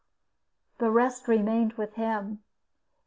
[0.79, 2.41] The rest remained with him.